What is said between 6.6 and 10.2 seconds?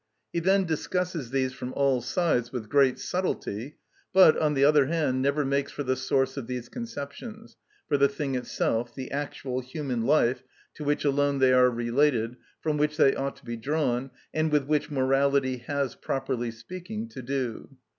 conceptions, for the thing itself, the actual human